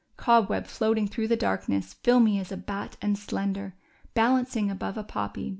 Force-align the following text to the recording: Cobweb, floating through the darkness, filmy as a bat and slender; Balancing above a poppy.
Cobweb, 0.17 0.65
floating 0.65 1.07
through 1.07 1.27
the 1.27 1.35
darkness, 1.35 1.93
filmy 1.93 2.39
as 2.39 2.51
a 2.51 2.57
bat 2.57 2.97
and 3.03 3.15
slender; 3.15 3.75
Balancing 4.15 4.71
above 4.71 4.97
a 4.97 5.03
poppy. 5.03 5.49